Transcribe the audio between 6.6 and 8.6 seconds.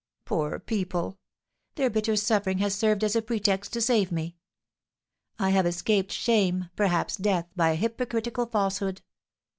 perhaps death, by a hypocritical